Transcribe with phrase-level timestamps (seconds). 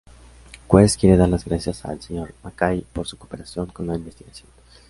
[0.69, 4.49] Quest quiere dar las gracias al Sr McKay por su cooperación con la investigación".